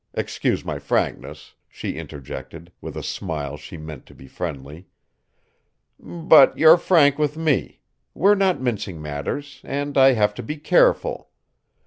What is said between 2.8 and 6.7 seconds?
with a smile she meant to be friendly; "but